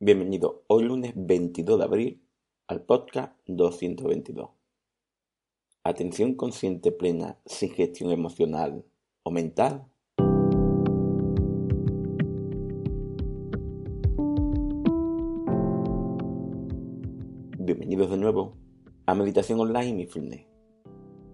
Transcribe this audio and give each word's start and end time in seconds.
Bienvenido 0.00 0.64
hoy 0.66 0.82
lunes 0.82 1.12
22 1.14 1.78
de 1.78 1.84
abril 1.84 2.22
al 2.66 2.82
podcast 2.82 3.38
222. 3.46 4.50
Atención 5.84 6.34
consciente 6.34 6.90
plena 6.90 7.38
sin 7.46 7.70
gestión 7.70 8.10
emocional 8.10 8.84
o 9.22 9.30
mental. 9.30 9.86
Bienvenidos 17.56 18.10
de 18.10 18.16
nuevo 18.16 18.56
a 19.06 19.14
Meditación 19.14 19.60
Online 19.60 19.86
y 19.86 19.94
Mindfulness, 19.94 20.46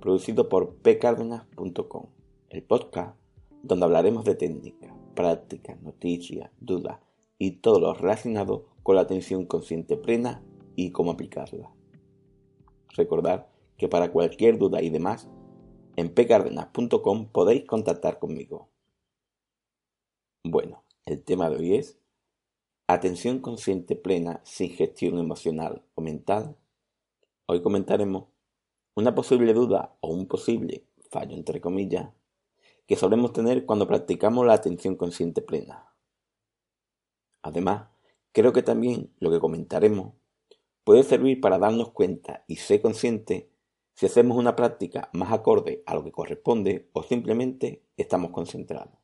producido 0.03 0.51
por 0.51 0.77
pcardenas.com, 0.83 2.09
el 2.51 2.63
podcast 2.63 3.19
donde 3.63 3.87
hablaremos 3.87 4.27
de 4.27 4.35
técnicas, 4.35 4.93
prácticas, 5.15 5.81
noticias, 5.81 6.51
dudas 6.61 6.99
y 7.41 7.53
todo 7.53 7.81
lo 7.81 7.95
relacionado 7.95 8.67
con 8.83 8.97
la 8.97 9.01
atención 9.01 9.47
consciente 9.47 9.97
plena 9.97 10.45
y 10.77 10.91
cómo 10.93 11.11
aplicarla. 11.11 11.73
Recordad 12.91 13.47
que 13.79 13.89
para 13.89 14.13
cualquier 14.13 14.59
duda 14.59 14.83
y 14.83 14.91
demás, 14.91 15.27
en 15.97 16.13
pcardenas.com 16.15 17.29
podéis 17.33 17.65
contactar 17.65 18.19
conmigo. 18.19 18.69
Bueno, 20.45 20.85
el 21.07 21.23
tema 21.23 21.49
de 21.49 21.57
hoy 21.57 21.75
es 21.77 21.99
atención 22.87 23.39
consciente 23.39 23.97
plena 23.97 24.43
sin 24.45 24.71
gestión 24.71 25.19
emocional 25.19 25.83
o 25.95 26.03
mental. 26.03 26.57
Hoy 27.47 27.63
comentaremos 27.63 28.25
una 28.95 29.15
posible 29.15 29.55
duda 29.55 29.97
o 30.01 30.09
un 30.09 30.27
posible 30.27 30.85
fallo 31.11 31.35
entre 31.35 31.61
comillas 31.63 32.11
que 32.87 32.97
solemos 32.97 33.33
tener 33.33 33.65
cuando 33.65 33.87
practicamos 33.87 34.45
la 34.45 34.53
atención 34.53 34.97
consciente 34.97 35.41
plena. 35.41 35.90
Además, 37.43 37.89
creo 38.33 38.53
que 38.53 38.63
también 38.63 39.13
lo 39.19 39.31
que 39.31 39.41
comentaremos 39.41 40.15
puede 40.85 41.03
servir 41.03 41.41
para 41.41 41.59
darnos 41.59 41.93
cuenta 41.93 42.45
y 42.47 42.57
ser 42.57 42.83
consciente 42.83 43.51
si 43.95 44.07
hacemos 44.07 44.37
una 44.39 44.57
práctica 44.57 45.11
más 45.13 45.33
acorde 45.33 45.83
a 45.87 45.95
lo 45.95 46.03
que 46.03 46.13
corresponde 46.13 46.89
o 46.93 47.03
simplemente 47.03 47.85
estamos 47.97 48.31
concentrados. 48.31 48.99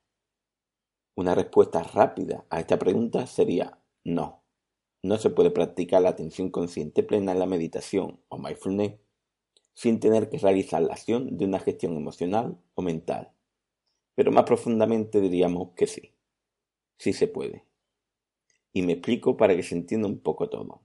Una 1.15 1.35
respuesta 1.35 1.83
rápida 1.83 2.45
a 2.51 2.61
esta 2.61 2.79
pregunta 2.79 3.27
sería 3.27 3.79
no. 4.05 4.43
No 5.03 5.19
se 5.19 5.31
puede 5.31 5.51
practicar 5.51 6.03
la 6.03 6.11
atención 6.11 6.51
consciente 6.51 7.03
plena 7.03 7.33
en 7.33 7.39
la 7.39 7.47
meditación 7.47 8.21
o 8.29 8.39
mindfulness 8.39 8.95
sin 9.75 10.01
tener 10.01 10.31
que 10.31 10.39
realizar 10.39 10.81
la 10.83 10.95
acción 10.95 11.37
de 11.37 11.45
una 11.45 11.59
gestión 11.59 11.97
emocional 11.97 12.59
o 12.75 12.83
mental. 12.83 13.31
Pero 14.15 14.33
más 14.33 14.45
profundamente 14.45 15.21
diríamos 15.21 15.73
que 15.77 15.87
sí. 15.87 16.15
Sí 16.99 17.13
se 17.13 17.29
puede. 17.29 17.65
Y 18.77 18.83
me 18.83 18.93
explico 18.93 19.39
para 19.39 19.57
que 19.57 19.63
se 19.63 19.75
entienda 19.75 20.07
un 20.07 20.19
poco 20.19 20.51
todo. 20.51 20.83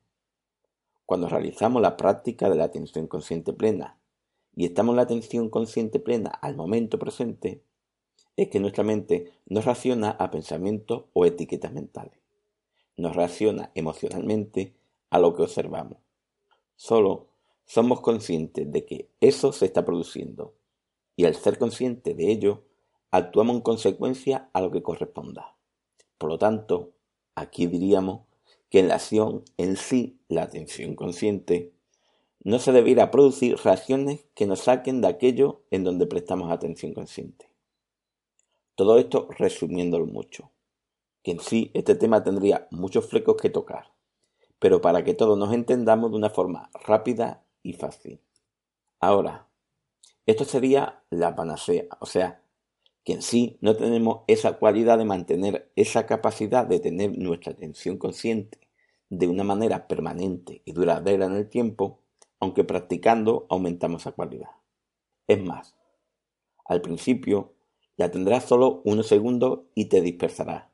Cuando 1.06 1.28
realizamos 1.28 1.82
la 1.82 1.98
práctica 1.98 2.50
de 2.50 2.56
la 2.56 2.64
atención 2.64 3.06
consciente 3.06 3.52
plena 3.52 4.00
y 4.56 4.64
estamos 4.64 4.94
en 4.94 4.96
la 4.96 5.02
atención 5.02 5.50
consciente 5.50 6.00
plena 6.00 6.30
al 6.30 6.56
momento 6.56 6.98
presente, 6.98 7.66
es 8.38 8.48
que 8.48 8.62
nuestra 8.62 8.86
mente 8.86 9.34
no 9.46 9.60
reacciona 9.60 10.12
a 10.12 10.32
pensamientos 10.32 11.04
o 11.12 11.26
etiquetas 11.26 11.74
mentales. 11.74 12.18
Nos 12.96 13.14
reacciona 13.14 13.72
emocionalmente 13.76 14.74
a 15.10 15.20
lo 15.20 15.36
que 15.36 15.42
observamos. 15.42 15.98
Solo 16.78 17.28
somos 17.66 18.00
conscientes 18.00 18.72
de 18.72 18.86
que 18.86 19.10
eso 19.20 19.52
se 19.52 19.66
está 19.66 19.84
produciendo 19.84 20.54
y 21.18 21.26
al 21.26 21.36
ser 21.36 21.58
conscientes 21.58 22.16
de 22.16 22.32
ello, 22.32 22.64
actuamos 23.12 23.58
en 23.58 23.62
consecuencia 23.64 24.50
a 24.54 24.62
lo 24.62 24.72
que 24.72 24.82
corresponda. 24.82 25.58
Por 26.18 26.30
lo 26.30 26.38
tanto, 26.38 26.94
aquí 27.36 27.68
diríamos 27.68 28.22
que 28.70 28.80
en 28.80 28.88
la 28.88 28.96
acción 28.96 29.44
en 29.58 29.76
sí, 29.76 30.20
la 30.30 30.44
atención 30.44 30.96
consciente, 30.96 31.74
no 32.44 32.58
se 32.58 32.72
debiera 32.72 33.12
producir 33.12 33.58
reacciones 33.58 34.26
que 34.34 34.48
nos 34.48 34.62
saquen 34.62 35.02
de 35.02 35.08
aquello 35.08 35.62
en 35.70 35.84
donde 35.84 36.08
prestamos 36.08 36.52
atención 36.52 36.94
consciente. 36.94 37.50
Todo 38.76 38.98
esto 38.98 39.28
resumiéndolo 39.38 40.06
mucho, 40.08 40.52
que 41.22 41.32
en 41.32 41.40
sí 41.40 41.70
este 41.74 41.96
tema 41.96 42.24
tendría 42.24 42.68
muchos 42.72 43.08
flecos 43.08 43.36
que 43.40 43.50
tocar, 43.50 43.92
pero 44.58 44.82
para 44.82 45.04
que 45.04 45.14
todos 45.14 45.38
nos 45.38 45.54
entendamos 45.54 46.12
de 46.12 46.18
una 46.18 46.30
forma 46.30 46.70
rápida 46.86 47.44
y 47.62 47.74
fácil. 47.74 48.22
Ahora, 49.00 49.48
esto 50.26 50.46
sería 50.46 51.04
la 51.10 51.36
panacea, 51.36 51.86
o 52.00 52.06
sea, 52.06 52.41
que 53.04 53.14
en 53.14 53.22
sí 53.22 53.58
no 53.62 53.76
tenemos 53.76 54.22
esa 54.28 54.54
cualidad 54.54 54.98
de 54.98 55.06
mantener 55.06 55.72
esa 55.76 56.06
capacidad 56.06 56.66
de 56.66 56.80
tener 56.80 57.18
nuestra 57.18 57.54
atención 57.54 57.98
consciente 57.98 58.60
de 59.10 59.28
una 59.28 59.44
manera 59.44 59.88
permanente 59.88 60.62
y 60.66 60.72
duradera 60.72 61.26
en 61.26 61.34
el 61.34 61.50
tiempo, 61.50 62.00
aunque 62.40 62.64
practicando 62.64 63.46
aumentamos 63.50 64.04
esa 64.04 64.12
cualidad. 64.12 64.52
Es 65.28 65.44
más, 65.44 65.76
al 66.66 66.82
principio 66.82 67.54
la 67.98 68.10
tendrás 68.12 68.46
solo 68.46 68.82
unos 68.86 69.08
segundos 69.08 69.62
y 69.76 69.86
te 69.86 70.02
dispersará. 70.02 70.72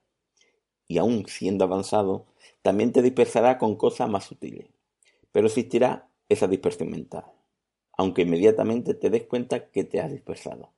Y 0.88 0.97
aún 0.99 1.25
siendo 1.27 1.65
avanzado, 1.65 2.27
también 2.61 2.91
te 2.91 3.01
dispersará 3.01 3.57
con 3.57 3.75
cosas 3.75 4.09
más 4.09 4.25
sutiles. 4.25 4.67
Pero 5.31 5.47
existirá 5.47 6.09
esa 6.29 6.47
dispersión 6.47 6.89
mental, 6.91 7.25
aunque 7.97 8.21
inmediatamente 8.21 8.94
te 8.94 9.09
des 9.09 9.23
cuenta 9.23 9.69
que 9.71 9.83
te 9.83 9.99
has 9.99 10.11
dispersado. 10.11 10.76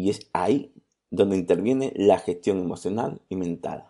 Y 0.00 0.08
es 0.08 0.30
ahí 0.32 0.72
donde 1.10 1.36
interviene 1.36 1.92
la 1.94 2.18
gestión 2.18 2.58
emocional 2.58 3.20
y 3.28 3.36
mental. 3.36 3.86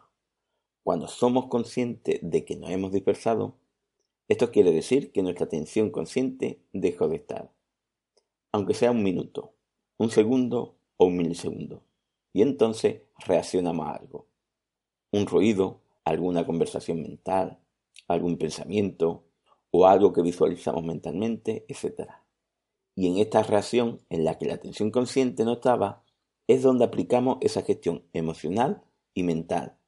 Cuando 0.82 1.06
somos 1.06 1.46
conscientes 1.46 2.18
de 2.20 2.44
que 2.44 2.56
nos 2.56 2.70
hemos 2.70 2.90
dispersado, 2.90 3.54
esto 4.26 4.50
quiere 4.50 4.72
decir 4.72 5.12
que 5.12 5.22
nuestra 5.22 5.46
atención 5.46 5.90
consciente 5.90 6.64
dejó 6.72 7.06
de 7.06 7.14
estar, 7.14 7.52
aunque 8.50 8.74
sea 8.74 8.90
un 8.90 9.04
minuto, 9.04 9.52
un 9.98 10.10
segundo 10.10 10.74
o 10.96 11.04
un 11.04 11.16
milisegundo, 11.16 11.84
y 12.32 12.42
entonces 12.42 13.02
reaccionamos 13.24 13.86
a 13.86 13.92
algo. 13.92 14.26
Un 15.12 15.26
ruido, 15.26 15.80
alguna 16.04 16.44
conversación 16.44 17.02
mental, 17.02 17.60
algún 18.08 18.36
pensamiento 18.36 19.22
o 19.70 19.86
algo 19.86 20.12
que 20.12 20.22
visualizamos 20.22 20.82
mentalmente, 20.82 21.64
etc. 21.68 22.10
Y 22.94 23.08
en 23.08 23.18
esta 23.18 23.42
reacción 23.42 24.00
en 24.10 24.24
la 24.24 24.38
que 24.38 24.46
la 24.46 24.54
atención 24.54 24.90
consciente 24.90 25.44
no 25.44 25.54
estaba, 25.54 26.02
es 26.46 26.62
donde 26.62 26.84
aplicamos 26.84 27.38
esa 27.40 27.62
gestión 27.62 28.04
emocional 28.12 28.82
y 29.14 29.22
mental 29.22 29.80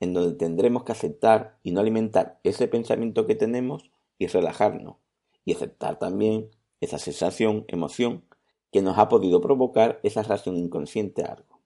en 0.00 0.14
donde 0.14 0.36
tendremos 0.36 0.84
que 0.84 0.92
aceptar 0.92 1.58
y 1.62 1.72
no 1.72 1.80
alimentar 1.80 2.40
ese 2.44 2.68
pensamiento 2.68 3.26
que 3.26 3.34
tenemos 3.34 3.90
y 4.18 4.26
relajarnos, 4.26 4.96
y 5.44 5.54
aceptar 5.54 5.98
también 5.98 6.50
esa 6.80 6.98
sensación, 6.98 7.64
emoción, 7.68 8.24
que 8.70 8.82
nos 8.82 8.98
ha 8.98 9.08
podido 9.08 9.40
provocar 9.40 9.98
esa 10.02 10.22
reacción 10.22 10.56
inconsciente 10.56 11.22
a 11.22 11.32
algo. 11.32 11.60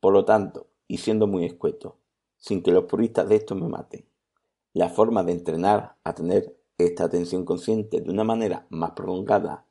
Por 0.00 0.12
lo 0.12 0.24
tanto, 0.24 0.68
y 0.88 0.98
siendo 0.98 1.26
muy 1.26 1.44
escueto, 1.44 1.98
sin 2.38 2.62
que 2.62 2.72
los 2.72 2.84
puristas 2.84 3.28
de 3.28 3.36
esto 3.36 3.54
me 3.54 3.68
maten, 3.68 4.06
la 4.72 4.88
forma 4.88 5.22
de 5.22 5.32
entrenar 5.32 5.96
a 6.04 6.14
tener 6.14 6.56
esta 6.86 7.04
atención 7.04 7.44
consciente 7.44 8.00
de 8.00 8.10
una 8.10 8.24
manera 8.24 8.66
más 8.70 8.92
prolongada 8.92 9.66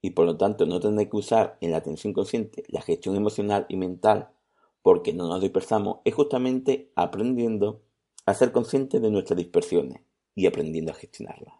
y 0.00 0.10
por 0.10 0.26
lo 0.26 0.36
tanto 0.36 0.66
no 0.66 0.80
tener 0.80 1.08
que 1.08 1.16
usar 1.16 1.58
en 1.60 1.70
la 1.70 1.78
atención 1.78 2.12
consciente 2.12 2.64
la 2.68 2.82
gestión 2.82 3.16
emocional 3.16 3.66
y 3.68 3.76
mental 3.76 4.30
porque 4.82 5.12
no 5.12 5.28
nos 5.28 5.40
dispersamos 5.40 5.98
es 6.04 6.14
justamente 6.14 6.92
aprendiendo 6.96 7.82
a 8.26 8.34
ser 8.34 8.52
conscientes 8.52 9.00
de 9.00 9.10
nuestras 9.10 9.36
dispersiones 9.36 10.02
y 10.34 10.46
aprendiendo 10.46 10.92
a 10.92 10.94
gestionarlas. 10.94 11.54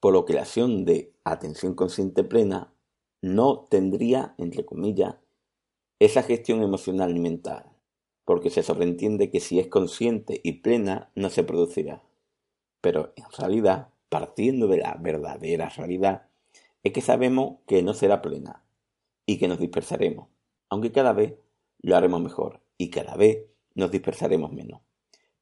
Por 0.00 0.12
lo 0.12 0.24
que 0.24 0.34
la 0.34 0.42
acción 0.42 0.84
de 0.84 1.14
atención 1.24 1.74
consciente 1.74 2.24
plena 2.24 2.72
no 3.22 3.66
tendría, 3.70 4.34
entre 4.38 4.64
comillas, 4.64 5.16
esa 5.98 6.22
gestión 6.22 6.62
emocional 6.62 7.16
y 7.16 7.20
mental, 7.20 7.72
porque 8.24 8.50
se 8.50 8.62
sobreentiende 8.62 9.30
que 9.30 9.40
si 9.40 9.58
es 9.58 9.68
consciente 9.68 10.40
y 10.44 10.60
plena 10.60 11.10
no 11.14 11.30
se 11.30 11.42
producirá. 11.42 12.05
Pero 12.86 13.12
en 13.16 13.24
realidad, 13.36 13.88
partiendo 14.08 14.68
de 14.68 14.76
la 14.76 14.94
verdadera 14.94 15.68
realidad, 15.70 16.28
es 16.84 16.92
que 16.92 17.00
sabemos 17.00 17.56
que 17.66 17.82
no 17.82 17.94
será 17.94 18.22
plena 18.22 18.62
y 19.26 19.38
que 19.38 19.48
nos 19.48 19.58
dispersaremos, 19.58 20.28
aunque 20.68 20.92
cada 20.92 21.12
vez 21.12 21.34
lo 21.80 21.96
haremos 21.96 22.20
mejor 22.20 22.62
y 22.78 22.90
cada 22.90 23.16
vez 23.16 23.44
nos 23.74 23.90
dispersaremos 23.90 24.52
menos. 24.52 24.82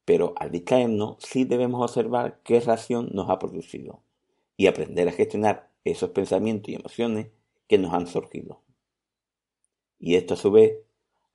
pero 0.05 0.33
al 0.37 0.49
distraernos 0.49 1.17
sí 1.19 1.45
debemos 1.45 1.83
observar 1.83 2.39
qué 2.43 2.59
reacción 2.59 3.09
nos 3.13 3.29
ha 3.29 3.37
producido 3.37 4.01
y 4.57 4.65
aprender 4.65 5.07
a 5.07 5.11
gestionar 5.11 5.69
esos 5.83 6.09
pensamientos 6.09 6.69
y 6.69 6.75
emociones 6.77 7.27
que 7.67 7.77
nos 7.77 7.93
han 7.93 8.07
surgido. 8.07 8.63
Y 9.99 10.15
esto 10.15 10.33
a 10.33 10.37
su 10.37 10.49
vez 10.49 10.79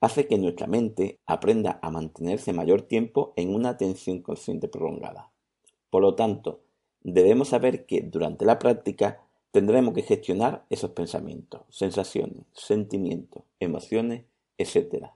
hace 0.01 0.27
que 0.27 0.39
nuestra 0.39 0.67
mente 0.67 1.21
aprenda 1.25 1.79
a 1.83 1.91
mantenerse 1.91 2.53
mayor 2.53 2.83
tiempo 2.83 3.33
en 3.37 3.55
una 3.55 3.69
atención 3.69 4.23
consciente 4.23 4.67
prolongada. 4.67 5.31
Por 5.91 6.03
lo 6.03 6.15
tanto, 6.15 6.61
debemos 7.03 7.49
saber 7.49 7.87
que 7.87 8.03
durante 8.03 8.45
la 8.45 8.59
práctica 8.59 9.23
tendremos 9.51 9.95
que 9.95 10.03
gestionar 10.03 10.65
esos 10.71 10.93
pensamientos, 10.93 11.63
sensaciones, 11.69 12.47
sentimientos, 12.53 13.43
emociones, 13.59 14.25
etc. 14.59 15.09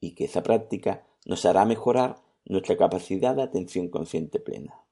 Y 0.00 0.14
que 0.14 0.24
esa 0.24 0.42
práctica 0.42 1.06
nos 1.24 1.44
hará 1.46 1.64
mejorar 1.64 2.16
nuestra 2.44 2.76
capacidad 2.76 3.34
de 3.34 3.42
atención 3.42 3.88
consciente 3.88 4.40
plena. 4.40 4.84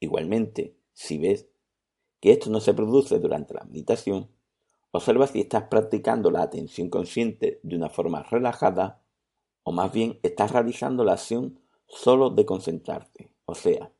Igualmente, 0.00 0.74
si 0.92 1.18
ves 1.18 1.46
que 2.20 2.32
esto 2.32 2.50
no 2.50 2.60
se 2.60 2.74
produce 2.74 3.18
durante 3.18 3.54
la 3.54 3.64
meditación, 3.64 4.28
observa 4.90 5.26
si 5.26 5.40
estás 5.40 5.64
practicando 5.64 6.30
la 6.30 6.42
atención 6.42 6.90
consciente 6.90 7.60
de 7.62 7.76
una 7.76 7.88
forma 7.88 8.22
relajada 8.24 9.00
o 9.62 9.72
más 9.72 9.92
bien 9.92 10.18
estás 10.22 10.52
realizando 10.52 11.04
la 11.04 11.12
acción 11.14 11.60
solo 11.86 12.30
de 12.30 12.44
concentrarte, 12.46 13.30
o 13.44 13.54
sea, 13.54 13.92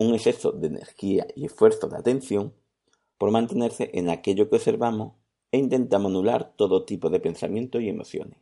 un 0.00 0.14
exceso 0.14 0.52
de 0.52 0.68
energía 0.68 1.26
y 1.36 1.44
esfuerzo 1.44 1.86
de 1.88 1.98
atención 1.98 2.54
por 3.18 3.30
mantenerse 3.30 3.90
en 3.92 4.08
aquello 4.08 4.48
que 4.48 4.56
observamos 4.56 5.12
e 5.52 5.58
intentamos 5.58 6.10
anular 6.10 6.54
todo 6.56 6.86
tipo 6.86 7.10
de 7.10 7.20
pensamientos 7.20 7.82
y 7.82 7.90
emociones, 7.90 8.38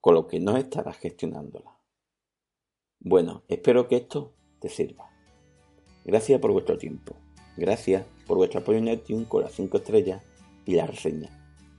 con 0.00 0.14
lo 0.14 0.28
que 0.28 0.38
no 0.38 0.56
estarás 0.56 0.96
gestionándola. 0.98 1.78
Bueno, 3.00 3.42
espero 3.48 3.88
que 3.88 3.96
esto 3.96 4.34
te 4.60 4.68
sirva. 4.68 5.10
Gracias 6.04 6.40
por 6.40 6.52
vuestro 6.52 6.78
tiempo. 6.78 7.16
Gracias 7.56 8.06
por 8.28 8.36
vuestro 8.36 8.60
apoyo 8.60 8.78
en 8.78 8.88
iTunes 8.88 9.26
con 9.26 9.42
las 9.42 9.52
5 9.52 9.78
estrellas 9.78 10.22
y 10.64 10.76
la 10.76 10.86
reseña, 10.86 11.28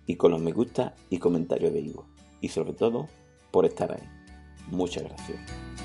y 0.06 0.18
con 0.18 0.32
los 0.32 0.42
me 0.42 0.52
gusta 0.52 0.94
y 1.10 1.20
comentarios 1.20 1.72
de 1.72 1.80
Ivo, 1.80 2.06
y 2.42 2.50
sobre 2.50 2.74
todo 2.74 3.08
por 3.52 3.66
estar 3.66 3.94
ahí. 3.94 4.04
Muchas 4.72 5.04
gracias. 5.04 5.85